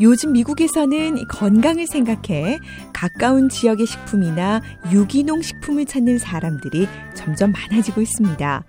요즘 0.00 0.32
미국에서는 0.32 1.26
건강을 1.28 1.86
생각해 1.86 2.58
가까운 2.92 3.48
지역의 3.48 3.86
식품이나 3.86 4.60
유기농 4.92 5.42
식품을 5.42 5.86
찾는 5.86 6.18
사람들이 6.18 6.86
점점 7.14 7.52
많아지고 7.52 8.00
있습니다. 8.00 8.64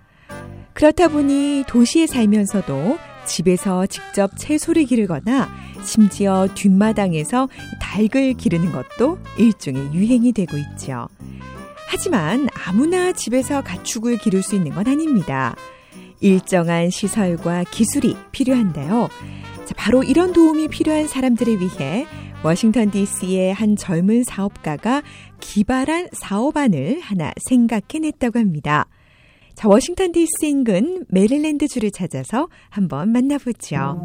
그렇다 0.72 1.08
보니 1.08 1.64
도시에 1.68 2.06
살면서도 2.06 2.98
집에서 3.26 3.86
직접 3.86 4.32
채소를 4.36 4.84
기르거나 4.86 5.48
심지어 5.84 6.48
뒷마당에서 6.54 7.48
닭을 7.80 8.34
기르는 8.34 8.72
것도 8.72 9.18
일종의 9.38 9.92
유행이 9.94 10.32
되고 10.32 10.56
있죠. 10.56 11.08
하지만 11.86 12.48
아무나 12.66 13.12
집에서 13.12 13.62
가축을 13.62 14.18
기를 14.18 14.42
수 14.42 14.56
있는 14.56 14.72
건 14.72 14.86
아닙니다. 14.86 15.54
일정한 16.20 16.90
시설과 16.90 17.64
기술이 17.64 18.16
필요한데요. 18.30 19.08
자, 19.70 19.74
바로 19.76 20.02
이런 20.02 20.32
도움이 20.32 20.66
필요한 20.66 21.06
사람들을 21.06 21.60
위해 21.60 22.04
워싱턴 22.42 22.90
DC의 22.90 23.54
한 23.54 23.76
젊은 23.76 24.24
사업가가 24.24 25.02
기발한 25.38 26.08
사업안을 26.10 26.98
하나 26.98 27.30
생각해냈다고 27.48 28.40
합니다. 28.40 28.88
자, 29.54 29.68
워싱턴 29.68 30.10
DC 30.10 30.48
인근 30.48 31.04
메릴랜드 31.08 31.68
주를 31.68 31.92
찾아서 31.92 32.48
한번 32.68 33.12
만나보죠. 33.12 33.96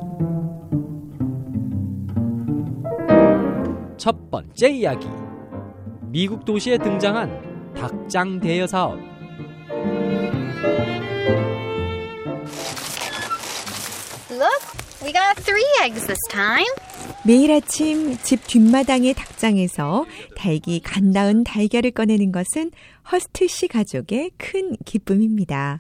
첫 3.98 4.30
번째 4.30 4.70
이야기. 4.70 5.08
미국 6.12 6.46
도시에 6.46 6.78
등장한 6.78 7.74
닭장 7.74 8.40
대여 8.40 8.68
사업. 8.68 9.15
We 15.06 15.14
got 15.14 15.38
three 15.38 15.68
eggs 15.84 16.08
this 16.08 16.20
time. 16.30 16.66
매일 17.24 17.52
아침 17.52 18.18
집 18.24 18.46
뒷마당의 18.48 19.14
닭장에서 19.14 20.06
닭이 20.36 20.82
간 20.84 21.12
낳은 21.12 21.44
달걀을 21.44 21.92
꺼내는 21.92 22.32
것은 22.32 22.72
허스트 23.12 23.48
씨 23.48 23.68
가족의 23.68 24.32
큰 24.38 24.76
기쁨입니다. 24.86 25.80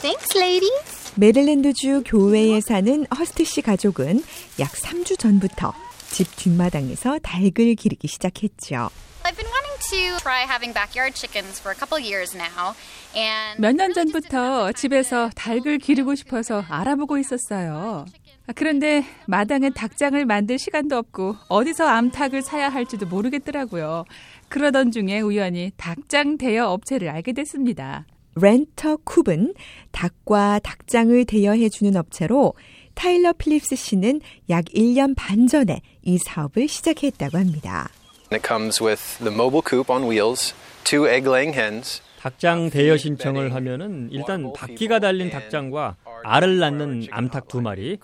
Thanks, 0.00 0.38
ladies. 0.38 1.12
메릴랜드주 1.16 2.04
교회에 2.06 2.60
사는 2.60 3.04
허스트 3.06 3.44
씨 3.44 3.60
가족은 3.60 4.22
약 4.60 4.70
3주 4.70 5.18
전부터 5.18 5.74
집 6.10 6.36
뒷마당에서 6.36 7.18
닭을 7.18 7.74
기르기 7.74 8.06
시작했죠. 8.06 8.90
I've 9.24 9.36
been 9.36 9.50
wanting 9.50 9.78
to 9.90 10.18
try 10.22 10.44
having 10.44 10.72
backyard 10.72 11.14
chickens 11.14 11.60
for 11.60 11.72
a 11.72 11.76
couple 11.76 11.98
years 12.00 12.36
now. 12.36 12.74
And 13.14 13.60
몇년 13.60 13.92
전부터 13.92 14.72
집에서 14.72 15.30
닭을 15.34 15.78
기르고 15.78 16.14
싶어서 16.14 16.64
알아보고 16.68 17.18
있었어요. 17.18 18.06
아, 18.50 18.52
그런데 18.52 19.04
마당에 19.28 19.70
닭장을 19.70 20.26
만들 20.26 20.58
시간도 20.58 20.96
없고 20.96 21.36
어디서 21.46 21.86
암탉을 21.86 22.42
사야 22.42 22.68
할지도 22.68 23.06
모르겠더라고요. 23.06 24.04
그러던 24.48 24.90
중에 24.90 25.20
우연히 25.20 25.70
닭장 25.76 26.36
대여 26.36 26.66
업체를 26.66 27.10
알게 27.10 27.32
됐습니다. 27.32 28.06
렌터 28.34 28.96
쿱은 29.04 29.54
닭과 29.92 30.58
닭장을 30.64 31.24
대여해주는 31.26 31.96
업체로 31.96 32.54
타일러 32.94 33.32
필립스 33.34 33.76
씨는 33.76 34.20
약 34.48 34.64
1년 34.64 35.14
반 35.16 35.46
전에 35.46 35.80
이 36.02 36.18
사업을 36.18 36.66
시작했다고 36.66 37.38
합니다. 37.38 37.88
It 38.32 38.44
comes 38.44 38.82
with 38.82 39.18
the 39.18 39.32
mobile 39.32 39.62
coop 39.64 39.92
on 39.92 40.10
wheels, 40.10 40.56
two 40.82 41.08
egg-laying 41.08 41.56
hens, 41.56 42.02
닭장 42.18 42.70
대여 42.70 42.96
신청을 42.96 43.54
하면은 43.54 44.08
일단 44.10 44.52
바퀴가 44.52 44.98
달린 44.98 45.30
닭장과 45.30 45.96
알을 46.24 46.58
낳는 46.58 47.06
암탉 47.10 47.48
두 47.48 47.62
마리, 47.62 47.98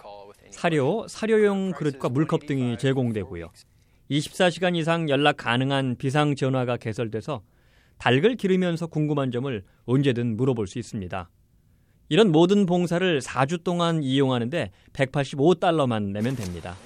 사료, 0.51 1.07
사료용 1.09 1.73
그릇과 1.73 2.09
물컵 2.09 2.47
등이 2.47 2.79
제공되고요. 2.79 3.51
24시간 4.11 4.77
이상 4.77 5.09
연락 5.09 5.37
가능한 5.39 5.97
비상 5.99 6.35
전화가 6.37 6.77
개설돼서 6.77 7.43
닭을 7.99 8.37
기르면서 8.37 8.87
궁금한 8.87 9.31
점을 9.31 9.65
언제든 9.85 10.37
물어볼 10.37 10.67
수 10.67 10.79
있습니다. 10.79 11.31
이런 12.09 12.31
모든 12.31 12.67
봉사를 12.67 13.21
4주 13.21 13.65
동안 13.65 14.03
이용하는데 14.03 14.71
185달러만 14.93 16.13
내면 16.13 16.37
됩니다. 16.37 16.77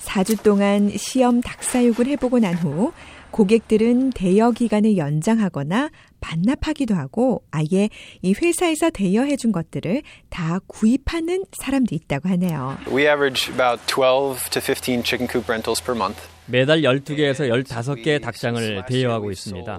4주 0.00 0.42
동안 0.42 0.90
시험 0.96 1.40
닭사육을 1.40 2.06
해보고 2.06 2.38
난 2.38 2.54
후 2.54 2.92
고객들은 3.30 4.10
대여 4.10 4.50
기간을 4.50 4.96
연장하거나 4.96 5.90
반납하기도 6.20 6.94
하고 6.96 7.44
아예 7.52 7.88
이 8.22 8.34
회사에서 8.34 8.90
대여해 8.90 9.36
준 9.36 9.52
것들을 9.52 10.02
다 10.30 10.58
구입하는 10.66 11.44
사람도 11.52 11.94
있다고 11.94 12.28
하네요. 12.30 12.76
We 12.88 13.06
average 13.06 13.52
about 13.52 13.80
12 13.86 14.50
to 14.50 14.60
15 14.60 15.04
chicken 15.04 15.28
coop 15.30 15.44
rentals 15.46 15.82
per 15.82 15.96
month. 15.96 16.20
매달 16.46 16.82
12개에서 16.82 17.48
15개의 17.48 18.20
닭장을 18.20 18.84
대여하고 18.88 19.30
있습니다. 19.30 19.78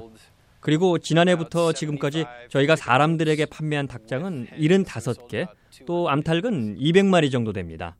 그리고 0.61 0.97
지난해부터 0.99 1.73
지금까지 1.73 2.23
저희가 2.49 2.75
사람들에게 2.77 3.47
판매한 3.47 3.87
닭장은 3.87 4.47
75개, 4.57 5.47
또 5.85 6.09
암탉은 6.09 6.77
200마리 6.77 7.31
정도 7.31 7.51
됩니다. 7.51 7.97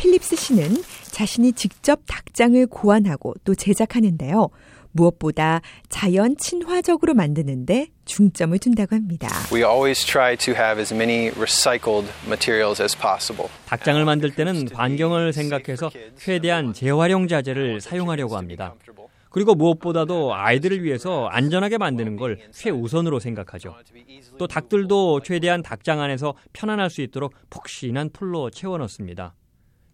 필립스 0.00 0.34
씨는 0.34 0.82
자신이 1.10 1.52
직접 1.52 2.00
닭장을 2.06 2.66
고안하고 2.68 3.34
또 3.44 3.54
제작하는데요. 3.54 4.48
무엇보다 4.92 5.60
자연 5.90 6.38
친화적으로 6.38 7.12
만드는데 7.12 7.88
중점을 8.06 8.58
둔다고 8.58 8.96
합니다. 8.96 9.28
We 9.52 9.62
always 9.62 10.02
try 10.04 10.38
to 10.38 10.54
have 10.54 10.80
as 10.80 10.94
many 10.94 11.28
recycled 11.32 12.10
materials 12.24 12.80
as 12.80 12.96
possible. 12.96 13.50
닭장을 13.66 14.02
만들 14.06 14.34
때는 14.34 14.68
환경을 14.72 15.34
생각해서 15.34 15.90
최대한 16.16 16.72
재활용 16.72 17.28
자재를 17.28 17.82
사용하려고 17.82 18.38
합니다. 18.38 18.74
그리고 19.28 19.54
무엇보다도 19.54 20.34
아이들을 20.34 20.82
위해서 20.82 21.26
안전하게 21.26 21.76
만드는 21.76 22.16
걸 22.16 22.38
최우선으로 22.52 23.20
생각하죠. 23.20 23.76
또 24.38 24.46
닭들도 24.46 25.20
최대한 25.20 25.62
닭장 25.62 26.00
안에서 26.00 26.34
편안할 26.54 26.88
수 26.88 27.02
있도록 27.02 27.34
폭신한 27.50 28.10
풀로 28.14 28.48
채워 28.48 28.78
넣습니다. 28.78 29.34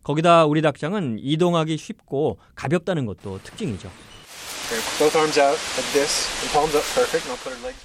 거기다 0.07 0.47
우리 0.47 0.63
닭장은 0.63 1.19
이동하기 1.21 1.77
쉽고 1.77 2.39
가볍다는 2.55 3.07
것도 3.07 3.41
특징이죠. 3.43 3.91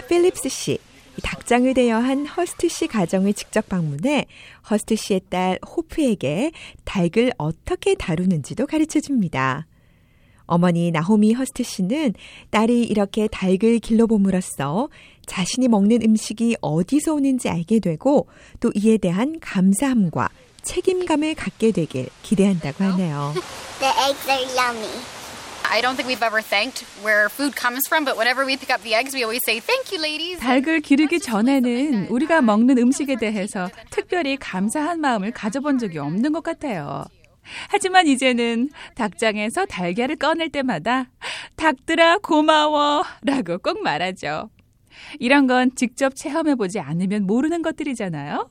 필립스 0.08 0.48
씨, 0.48 0.74
이 0.74 1.20
닭장을 1.20 1.74
대여한 1.74 2.26
허스트 2.26 2.68
씨 2.68 2.86
가정을 2.86 3.32
직접 3.32 3.68
방문해 3.68 4.26
허스트 4.70 4.94
씨의 4.94 5.22
딸 5.30 5.58
호프에게 5.66 6.52
닭을 6.84 7.32
어떻게 7.38 7.96
다루는지도 7.96 8.68
가르쳐 8.68 9.00
줍니다. 9.00 9.66
어머니 10.44 10.92
나호미 10.92 11.32
허스트 11.32 11.64
씨는 11.64 12.14
딸이 12.50 12.84
이렇게 12.84 13.26
닭을 13.26 13.80
길러봄으로써 13.80 14.90
자신이 15.26 15.66
먹는 15.66 16.02
음식이 16.04 16.58
어디서 16.60 17.14
오는지 17.14 17.48
알게 17.48 17.80
되고 17.80 18.28
또 18.60 18.70
이에 18.76 18.96
대한 18.98 19.40
감사함과 19.40 20.28
책임감을 20.62 21.34
갖게 21.34 21.72
되길 21.72 22.08
기대한다고 22.22 22.84
하네요. 22.84 23.34
The 23.80 23.92
eggs 24.08 24.30
are 24.30 24.44
yummy. 24.56 24.90
I 25.64 25.80
don't 25.80 25.96
think 25.96 26.06
we've 26.06 26.22
ever 26.22 26.42
thanked 26.42 26.84
where 27.02 27.28
food 27.30 27.54
comes 27.56 27.80
from, 27.88 28.04
but 28.04 28.16
whenever 28.18 28.44
we 28.44 28.56
pick 28.56 28.70
up 28.70 28.82
the 28.82 28.94
eggs, 28.94 29.14
we 29.14 29.22
always 29.24 29.40
say, 29.46 29.58
Thank 29.60 29.90
you, 29.92 30.00
ladies. 30.02 30.38
닭을 30.40 30.80
기르기 30.80 31.18
전에는 31.20 32.08
우리가 32.08 32.42
먹는 32.42 32.76
음식에 32.78 33.16
대해서 33.16 33.70
특별히 33.90 34.36
감사한 34.36 35.00
마음을 35.00 35.30
가져본 35.30 35.78
적이 35.78 35.98
없는 35.98 36.32
것 36.32 36.42
같아요. 36.42 37.04
하지만 37.68 38.06
이제는 38.06 38.70
닭장에서 38.94 39.66
달걀을 39.66 40.16
꺼낼 40.16 40.50
때마다 40.50 41.06
닭들아 41.56 42.18
고마워 42.18 43.02
라고 43.22 43.58
꼭 43.58 43.82
말하죠. 43.82 44.50
이런 45.18 45.46
건 45.46 45.70
직접 45.74 46.14
체험해보지 46.14 46.80
않으면 46.80 47.26
모르는 47.26 47.62
것들이잖아요. 47.62 48.50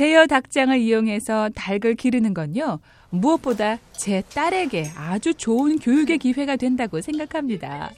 대여 0.00 0.26
닭장을 0.26 0.78
이용해서 0.78 1.50
닭을 1.54 1.94
기르는 1.94 2.32
건요, 2.32 2.80
무엇보다 3.10 3.78
제 3.92 4.22
딸에게 4.32 4.86
아주 4.96 5.34
좋은 5.34 5.78
교육의 5.78 6.16
기회가 6.16 6.56
된다고 6.56 7.02
생각합니다. 7.02 7.90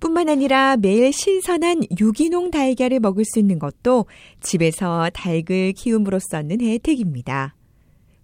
뿐만 0.00 0.30
아니라 0.30 0.78
매일 0.78 1.12
신선한 1.12 1.82
유기농 2.00 2.50
달걀을 2.50 2.98
먹을 2.98 3.26
수 3.26 3.38
있는 3.38 3.58
것도 3.58 4.06
집에서 4.40 5.10
닭을 5.12 5.74
키움으로써 5.76 6.38
얻는 6.38 6.62
혜택입니다. 6.62 7.54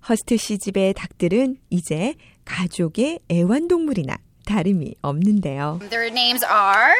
허스트 0.08 0.38
씨 0.38 0.56
집의 0.56 0.94
닭들은 0.94 1.58
이제 1.68 2.14
가족의 2.46 3.18
애완동물이나 3.30 4.16
다름이 4.46 4.94
없는데요. 5.02 5.80
Their 5.90 6.10
names 6.10 6.42
are. 6.42 6.94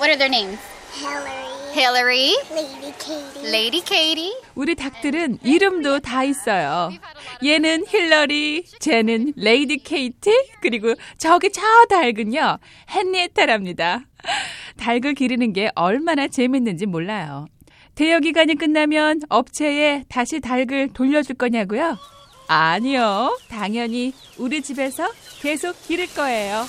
What 0.00 0.10
are 0.10 0.18
their 0.18 0.28
names? 0.28 0.75
Hillary, 1.74 2.34
Lady 2.50 2.92
Katie, 2.98 3.44
Lady 3.44 3.82
Katie. 3.84 4.32
우리 4.54 4.74
닭들은 4.74 5.40
이름도 5.42 6.00
다 6.00 6.24
있어요. 6.24 6.90
얘는 7.44 7.84
힐러리, 7.86 8.64
쟤는 8.80 9.34
레이디 9.36 9.78
케이티, 9.78 10.30
그리고 10.62 10.94
저기 11.18 11.50
저 11.52 11.60
닭은요, 11.90 12.58
헨리에타랍니다. 12.88 14.02
닭을 14.78 15.14
기르는 15.14 15.52
게 15.52 15.70
얼마나 15.74 16.28
재밌는지 16.28 16.86
몰라요. 16.86 17.46
대여 17.94 18.20
기간이 18.20 18.54
끝나면 18.56 19.20
업체에 19.28 20.04
다시 20.08 20.40
닭을 20.40 20.92
돌려줄 20.92 21.36
거냐고요? 21.36 21.98
아니요. 22.48 23.38
당연히 23.48 24.14
우리 24.38 24.62
집에서 24.62 25.10
계속 25.40 25.76
기를 25.86 26.06
거예요. 26.06 26.64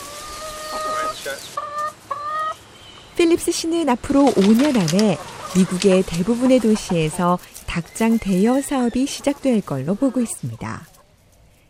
필립스 3.17 3.51
씨는 3.51 3.89
앞으로 3.89 4.25
5년 4.25 4.77
안에 4.77 5.17
미국의 5.57 6.03
대부분의 6.03 6.59
도시에서 6.59 7.39
닭장 7.65 8.19
대여 8.19 8.61
사업이 8.61 9.07
시작될 9.07 9.61
걸로 9.61 9.95
보고 9.95 10.21
있습니다. 10.21 10.87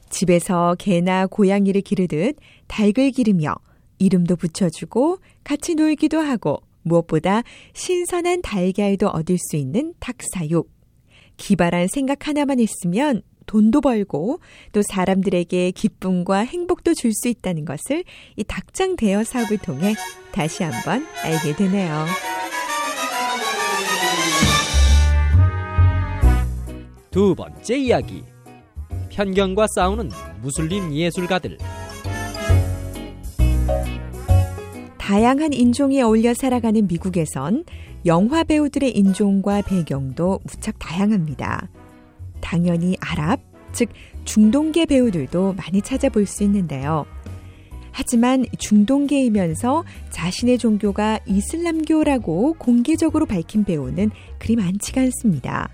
집에서 0.09 0.75
개나 0.77 1.25
고양이를 1.25 1.81
기르듯 1.81 2.35
닭을 2.67 3.11
기르며 3.11 3.55
이름도 3.97 4.35
붙여주고 4.35 5.19
같이 5.45 5.75
놀기도 5.75 6.19
하고 6.19 6.61
무엇보다 6.83 7.44
신선한 7.73 8.41
달걀도 8.41 9.07
얻을 9.07 9.38
수 9.38 9.55
있는 9.55 9.93
닭사육. 10.01 10.69
기발한 11.38 11.88
생각 11.88 12.27
하나만 12.27 12.59
있으면 12.59 13.21
돈도 13.47 13.81
벌고 13.81 14.39
또 14.71 14.81
사람들에게 14.83 15.71
기쁨과 15.71 16.39
행복도 16.39 16.94
줄 16.94 17.11
수 17.13 17.27
있다는 17.29 17.65
것을 17.65 18.03
이 18.35 18.44
닭장 18.44 18.95
대여 18.95 19.23
사업을 19.23 19.57
통해 19.57 19.95
다시 20.31 20.63
한번 20.63 21.07
알게 21.23 21.55
되네요. 21.55 22.05
두 27.09 27.33
번째 27.33 27.77
이야기. 27.77 28.23
편견과 29.09 29.65
싸우는 29.73 30.11
무슬림 30.43 30.93
예술가들. 30.93 31.57
다양한 35.00 35.53
인종이 35.53 36.01
어울려 36.01 36.33
살아가는 36.35 36.85
미국에선 36.85 37.63
영화 38.05 38.43
배우들의 38.43 38.95
인종과 38.95 39.63
배경도 39.63 40.41
무척 40.43 40.77
다양합니다. 40.77 41.69
당연히 42.47 42.95
아랍, 43.01 43.41
즉 43.73 43.89
중동계 44.23 44.85
배우들도 44.85 45.55
많이 45.55 45.81
찾아볼 45.81 46.25
수 46.25 46.44
있는데요. 46.44 47.05
하지만 47.91 48.45
중동계이면서 48.57 49.83
자신의 50.11 50.57
종교가 50.57 51.19
이슬람교라고 51.25 52.53
공개적으로 52.53 53.25
밝힌 53.25 53.65
배우는 53.65 54.11
그리 54.39 54.55
많지가 54.55 55.01
않습니다. 55.01 55.67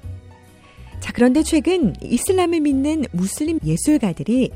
자, 1.00 1.12
그런데 1.14 1.44
최근 1.44 1.94
이슬람을 2.02 2.62
믿는 2.62 3.04
무슬림 3.12 3.60
예술가들이 3.64 4.50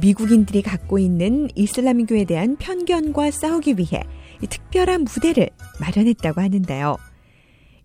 미국인들이 0.00 0.62
갖고 0.62 0.98
있는 0.98 1.48
이슬람교에 1.54 2.24
대한 2.24 2.56
편견과 2.56 3.30
싸우기 3.30 3.76
위해 3.78 4.02
특별한 4.48 5.04
무대를 5.04 5.50
마련했다고 5.78 6.40
하는데요. 6.40 6.96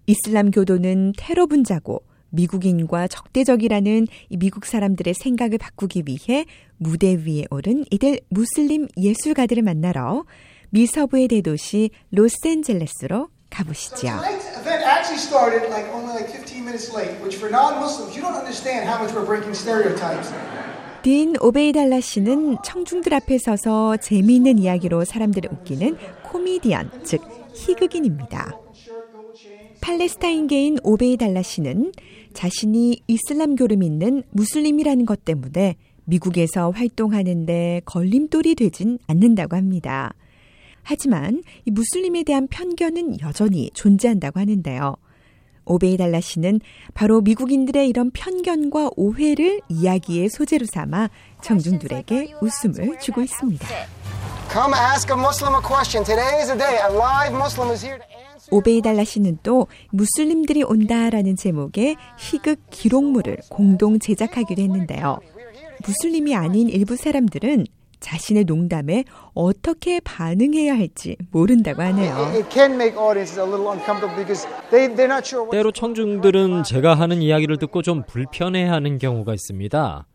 이슬람 0.07 0.49
교도는 0.49 1.13
테러 1.17 1.45
분자고 1.45 2.01
미국인과 2.35 3.07
적대적이라는 3.07 4.07
미국 4.37 4.65
사람들의 4.65 5.13
생각을 5.13 5.57
바꾸기 5.57 6.03
위해 6.05 6.45
무대 6.77 7.15
위에 7.15 7.45
오른 7.49 7.85
이들 7.91 8.19
무슬림 8.29 8.87
예술가들을 8.97 9.63
만나러 9.63 10.25
미서부의 10.69 11.27
대도시 11.29 11.89
로스앤젤레스로 12.11 13.29
가보시죠. 13.49 14.07
Tonight's 14.07 14.47
event 14.59 14.83
actually 14.83 15.19
started 15.19 15.69
like 15.69 15.87
only 15.93 16.13
like 16.13 16.29
15 16.29 16.63
minutes 16.63 16.91
late, 16.93 17.15
which 17.21 17.37
for 17.37 17.49
non-Muslims, 17.49 18.15
you 18.15 18.21
don't 18.21 18.35
understand 18.35 18.83
how 18.83 18.99
much 18.99 19.15
we're 19.15 19.25
breaking 19.25 19.55
stereotypes. 19.55 20.33
딘 21.03 21.35
오베이달라 21.39 22.01
씨는 22.01 22.57
청중들 22.63 23.13
앞에 23.13 23.37
서서 23.37 23.95
재미있는 23.97 24.57
이야기로 24.57 25.05
사람들을 25.05 25.51
웃기는 25.53 25.97
코미디언, 26.23 27.03
즉 27.03 27.21
희극인입니다. 27.53 28.59
팔레스타인계인 29.81 30.79
오베이달라 30.83 31.43
씨는 31.43 31.91
자신이 32.35 33.01
이슬람교를 33.07 33.77
믿는 33.77 34.23
무슬림이라는 34.31 35.05
것 35.05 35.25
때문에 35.25 35.75
미국에서 36.03 36.69
활동하는데 36.69 37.81
걸림돌이 37.85 38.53
되진 38.55 38.99
않는다고 39.07 39.55
합니다. 39.55 40.13
하지만 40.83 41.41
이 41.65 41.71
무슬림에 41.71 42.23
대한 42.23 42.47
편견은 42.47 43.21
여전히 43.21 43.71
존재한다고 43.73 44.39
하는데요. 44.39 44.95
오베이달라 45.65 46.21
씨는 46.21 46.59
바로 46.93 47.21
미국인들의 47.21 47.89
이런 47.89 48.11
편견과 48.11 48.91
오해를 48.95 49.61
이야기의 49.67 50.29
소재로 50.29 50.67
삼아 50.71 51.09
청중들에게 51.41 52.35
웃음을 52.39 52.99
주고 52.99 53.21
있습니다. 53.23 53.67
Come 54.51 54.75
ask 54.75 55.09
a 55.09 55.17
Muslim 55.19 55.55
a 55.55 55.61
question. 55.61 56.05
Today 56.05 56.39
is 56.39 56.47
the 56.47 56.57
day. 56.57 56.77
A 56.85 56.93
live 56.93 57.33
Muslim 57.33 57.71
is 57.71 57.83
here 57.83 57.97
to. 57.97 58.14
오베이달라 58.51 59.03
씨는 59.03 59.39
또 59.43 59.67
무슬림들이 59.91 60.63
온다라는 60.63 61.35
제목의 61.35 61.95
희극 62.17 62.59
기록물을 62.69 63.37
공동 63.49 63.99
제작하기로 63.99 64.61
했는데요. 64.61 65.19
무슬림이 65.85 66.35
아닌 66.35 66.69
일부 66.69 66.95
사람들은 66.95 67.65
자신의 67.99 68.43
농담에 68.43 69.03
어떻게 69.33 69.99
반응해야 69.99 70.75
할지 70.75 71.17
모른다고 71.31 71.81
하네요. 71.81 72.13
It 72.33 72.45
can 72.51 72.73
make 72.73 72.97
audiences 72.97 73.39
a 73.39 73.45
little 73.45 73.67
uncomfortable 73.67 74.15
because 74.15 74.47
they, 74.69 74.87
they're 74.93 75.11
not 75.11 75.25
sure 75.25 75.41
what. 75.41 75.51
때로 75.51 75.71
청중들은 75.71 76.63
제가 76.63 76.93
하는 76.93 77.21
이야기를 77.21 77.57
듣고 77.57 77.81
좀 77.81 78.03
불편해하는 78.05 78.99
경우가 78.99 79.33
있습니다. 79.33 80.05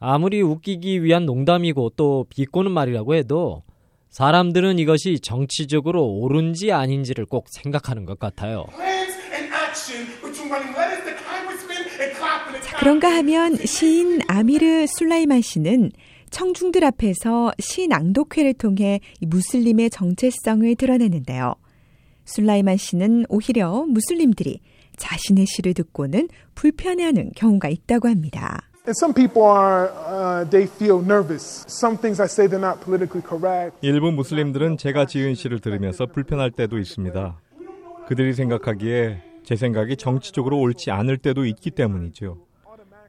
아무리 0.00 0.42
웃기기 0.42 1.02
위한 1.02 1.24
농담이고 1.24 1.92
또 1.96 2.26
비꼬는 2.30 2.72
말이라고 2.72 3.14
해도 3.14 3.62
사람들은 4.10 4.78
이것이 4.78 5.20
정치적으로 5.20 6.04
옳은지 6.04 6.72
아닌지를 6.72 7.26
꼭 7.26 7.46
생각하는 7.48 8.04
것 8.04 8.18
같아요. 8.18 8.66
자, 12.62 12.78
그런가 12.78 13.14
하면 13.16 13.56
시인 13.64 14.20
아미르 14.26 14.86
술라이만 14.86 15.42
씨는 15.42 15.92
청중들 16.30 16.84
앞에서 16.84 17.52
시 17.58 17.86
낭독회를 17.86 18.54
통해 18.54 19.00
이 19.20 19.26
무슬림의 19.26 19.90
정체성을 19.90 20.74
드러내는데요. 20.76 21.54
술라이만 22.24 22.76
씨는 22.76 23.26
오히려 23.28 23.84
무슬림들이 23.88 24.60
자신의 24.96 25.46
시를 25.46 25.72
듣고는 25.74 26.28
불편해하는 26.54 27.30
경우가 27.34 27.68
있다고 27.68 28.08
합니다. 28.08 28.69
And 28.90 28.96
some 28.98 29.14
people 29.14 29.44
are, 29.44 30.44
they 30.50 30.66
feel 30.66 31.00
nervous. 31.00 31.64
Some 31.68 31.96
things 31.96 32.18
I 32.18 32.26
say 32.26 32.48
they're 32.48 32.58
not 32.58 32.82
politically 32.82 33.22
correct. 33.22 33.78
일부 33.82 34.10
무슬림들은 34.10 34.78
제가 34.78 35.06
지은 35.06 35.36
시를 35.36 35.60
들으면서 35.60 36.06
불편할 36.06 36.50
때도 36.50 36.76
있습니다. 36.76 37.38
그들이 38.08 38.34
생각하기에 38.34 39.22
제 39.44 39.54
생각이 39.54 39.96
정치적으로 39.96 40.58
옳지 40.58 40.90
않을 40.90 41.18
때도 41.18 41.44
있기 41.44 41.70
때문이죠. 41.70 42.38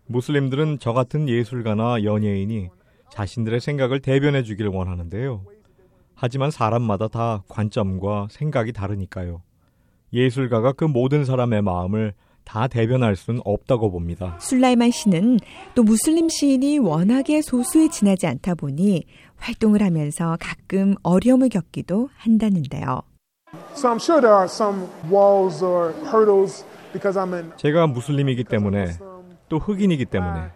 무슬림들은 0.05 0.77
저 0.79 0.93
같은 0.93 1.27
예술가나 1.27 2.03
연예인이 2.03 2.69
자신들의 3.09 3.59
생각을 3.59 4.01
대변해 4.01 4.43
주기를 4.43 4.69
원하는데요. 4.69 5.43
하지만 6.13 6.51
사람마다 6.51 7.07
다 7.07 7.41
관점과 7.47 8.27
생각이 8.29 8.71
다르니까요. 8.71 9.41
예술가가 10.13 10.73
그 10.73 10.85
모든 10.85 11.25
사람의 11.25 11.63
마음을 11.63 12.13
다 12.43 12.67
대변할 12.67 13.15
수는 13.15 13.41
없다고 13.45 13.91
봅니다. 13.91 14.37
술라이만 14.39 14.91
씨는 14.91 15.39
또 15.75 15.83
무슬림 15.83 16.29
시인이 16.29 16.79
워낙에 16.79 17.41
소수에 17.41 17.87
지나지 17.89 18.27
않다 18.27 18.55
보니 18.55 19.05
활동을 19.37 19.81
하면서 19.81 20.37
가끔 20.39 20.95
어려움을 21.03 21.49
겪기도 21.49 22.09
한다는데요. 22.15 23.01
So 23.73 23.95
sure 23.95 24.21
제가 27.57 27.87
무슬림이기 27.87 28.43
때문에 28.43 28.87
또 29.49 29.57
흑인이기 29.57 30.05
때문에 30.05 30.49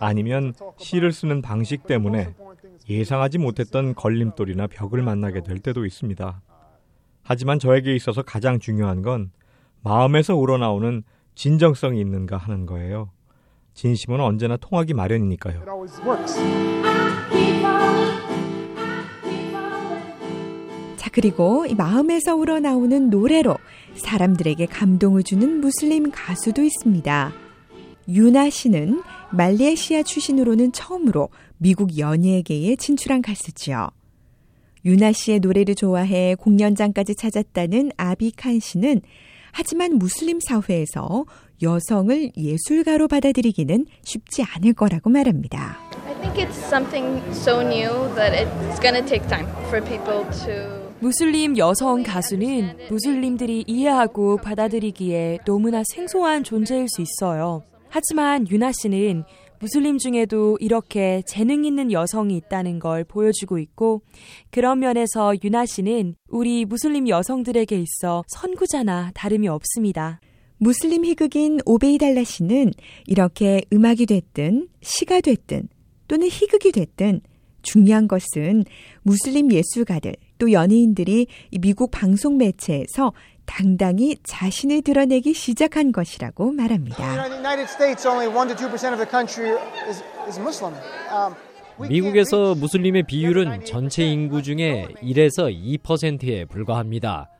아니면 0.00 0.54
시를 0.78 1.12
쓰는 1.12 1.42
방식 1.42 1.86
때문에 1.86 2.34
예상하지 2.88 3.38
못했던 3.38 3.94
걸림돌이나 3.94 4.66
벽을 4.68 5.02
만나게 5.02 5.42
될 5.42 5.58
때도 5.58 5.84
있습니다. 5.84 6.40
하지만 7.22 7.58
저에게 7.58 7.94
있어서 7.94 8.22
가장 8.22 8.58
중요한 8.58 9.02
건 9.02 9.30
마음에서 9.82 10.34
우러나오는 10.34 11.02
진정성이 11.38 12.00
있는가 12.00 12.36
하는 12.36 12.66
거예요. 12.66 13.10
진심은 13.74 14.20
언제나 14.20 14.56
통하기 14.56 14.92
마련이니까요. 14.94 15.62
자, 20.96 21.10
그리고 21.12 21.64
이 21.64 21.76
마음에서 21.76 22.34
우러나오는 22.34 23.08
노래로 23.08 23.56
사람들에게 23.94 24.66
감동을 24.66 25.22
주는 25.22 25.60
무슬림 25.60 26.10
가수도 26.10 26.64
있습니다. 26.64 27.32
유나 28.08 28.50
씨는 28.50 29.04
말레이시아 29.30 30.02
출신으로는 30.02 30.72
처음으로 30.72 31.28
미국 31.56 31.98
연예계에 31.98 32.74
진출한 32.74 33.22
가수지요. 33.22 33.90
유나 34.84 35.12
씨의 35.12 35.38
노래를 35.38 35.76
좋아해 35.76 36.34
공연장까지 36.34 37.14
찾았다는 37.14 37.92
아비칸 37.96 38.58
씨는 38.58 39.02
하지만 39.58 39.98
무슬림 39.98 40.38
사회에서 40.38 41.24
여성을 41.62 42.30
예술가로 42.36 43.08
받아들이기는 43.08 43.86
쉽지 44.04 44.44
않을 44.44 44.72
거라고 44.72 45.10
말합니다. 45.10 45.76
I 46.06 46.14
think 46.20 46.46
it's 46.46 46.56
something 46.68 47.20
so 47.32 47.60
new 47.60 47.90
that 48.14 48.38
it's 48.38 48.80
going 48.80 48.94
to 48.94 49.04
take 49.04 49.26
time 49.26 49.48
for 49.66 49.84
people 49.84 50.22
to 50.44 50.78
무슬림 51.00 51.58
여성 51.58 52.04
가수는 52.04 52.86
무슬림들이 52.88 53.64
이해하고 53.66 54.36
받아들이기에 54.36 55.40
너무나 55.44 55.82
생소한 55.92 56.44
존재일 56.44 56.86
수 56.88 57.02
있어요. 57.02 57.64
하지만 57.88 58.46
유나 58.48 58.70
씨는 58.70 59.24
무슬림 59.60 59.98
중에도 59.98 60.56
이렇게 60.60 61.22
재능 61.26 61.64
있는 61.64 61.90
여성이 61.90 62.36
있다는 62.36 62.78
걸 62.78 63.04
보여주고 63.04 63.58
있고 63.58 64.02
그런 64.50 64.78
면에서 64.78 65.34
유나 65.42 65.66
씨는 65.66 66.14
우리 66.28 66.64
무슬림 66.64 67.08
여성들에게 67.08 67.76
있어 67.76 68.22
선구자나 68.28 69.10
다름이 69.14 69.48
없습니다. 69.48 70.20
무슬림 70.58 71.04
희극인 71.04 71.60
오베이달라 71.64 72.24
씨는 72.24 72.72
이렇게 73.06 73.62
음악이 73.72 74.06
됐든 74.06 74.68
시가 74.80 75.20
됐든 75.20 75.68
또는 76.08 76.28
희극이 76.28 76.72
됐든 76.72 77.20
중요한 77.62 78.08
것은 78.08 78.64
무슬림 79.02 79.52
예술가들 79.52 80.14
또 80.38 80.52
연예인들이 80.52 81.26
미국 81.60 81.90
방송 81.90 82.38
매체에서 82.38 83.12
당당히 83.46 84.16
자신을 84.24 84.82
드러내기 84.82 85.32
시작한 85.32 85.90
것이라고 85.90 86.52
말합니다. 86.52 87.24
미국에서 91.88 92.54
무슬림의 92.54 93.04
비율은 93.04 93.64
전체 93.64 94.04
인구 94.04 94.42
중에 94.42 94.88
1에서 95.02 95.50
2%에 95.82 96.44
불과합니다. 96.44 97.30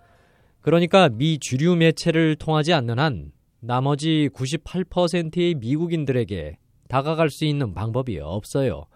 그러니까 0.61 1.09
미 1.09 1.39
주류 1.39 1.77
매체를 1.77 2.37
통하지 2.37 2.73
않는 2.73 2.99
한 2.99 3.33
나머지 3.61 4.31
98%의 4.33 5.55
미국인들에게 5.55 6.57
다가갈 6.89 7.29
수 7.31 7.45
있는 7.45 7.75
방법이 7.75 8.19
없어요. 8.21 8.87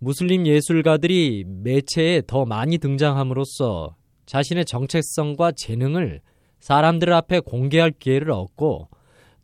무슬림 0.00 0.46
예술가들이 0.46 1.44
매체에 1.46 2.22
더 2.26 2.44
많이 2.44 2.78
등장함으로써 2.78 3.96
자신의 4.26 4.64
정체성과 4.64 5.52
재능을 5.56 6.20
사람들 6.60 7.12
앞에 7.12 7.40
공개할 7.40 7.92
기회를 7.98 8.30
얻고 8.30 8.88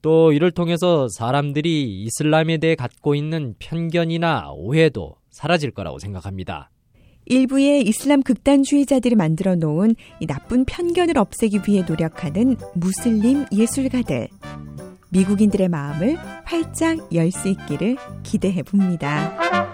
또 0.03 0.33
이를 0.33 0.51
통해서 0.51 1.09
사람들이 1.09 2.05
이슬람에 2.05 2.59
대해 2.59 2.75
갖고 2.75 3.15
있는 3.15 3.55
편견이나 3.59 4.53
오해도 4.53 5.17
사라질 5.31 5.71
거라고 5.71 5.99
생각합니다. 5.99 6.71
일부의 7.27 7.83
이슬람 7.89 8.23
극단주의자들이 8.23 9.15
만들어 9.15 9.57
놓은 9.57 9.95
이 10.21 10.27
나쁜 10.27 10.67
편견을 10.67 11.17
없애기 11.17 11.61
위해 11.67 11.83
노력하는 11.89 12.57
무슬림 12.75 13.47
예술가들. 13.51 14.29
미국인들의 15.09 15.69
마음을 15.69 16.17
활짝 16.45 16.99
열 17.15 17.31
수 17.31 17.49
있기를 17.49 17.97
기대해 18.23 18.63
봅니다. 18.63 19.74